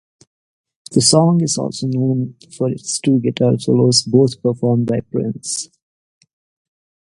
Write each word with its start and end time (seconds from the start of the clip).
The 0.93 1.01
song 1.03 1.41
is 1.43 1.59
also 1.59 1.85
known 1.85 2.35
for 2.57 2.71
its 2.71 2.97
two 2.99 3.19
guitar 3.19 3.59
solos 3.59 4.01
both 4.01 4.41
performed 4.41 4.87
by 4.87 5.01
Prince. 5.01 5.69